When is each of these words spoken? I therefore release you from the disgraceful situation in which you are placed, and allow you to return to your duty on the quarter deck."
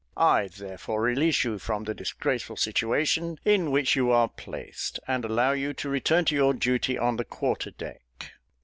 I 0.17 0.47
therefore 0.47 0.99
release 1.03 1.43
you 1.43 1.59
from 1.59 1.83
the 1.83 1.93
disgraceful 1.93 2.57
situation 2.57 3.37
in 3.45 3.69
which 3.69 3.95
you 3.95 4.09
are 4.09 4.29
placed, 4.29 4.99
and 5.07 5.23
allow 5.23 5.51
you 5.51 5.73
to 5.73 5.89
return 5.89 6.25
to 6.25 6.35
your 6.35 6.55
duty 6.55 6.97
on 6.97 7.17
the 7.17 7.23
quarter 7.23 7.69
deck." 7.69 8.01